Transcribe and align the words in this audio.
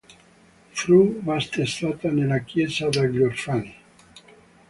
Fu 0.71 1.19
battezzata 1.21 2.09
nella 2.09 2.39
Chiesa 2.39 2.89
degli 2.89 3.21
Orfani. 3.21 3.75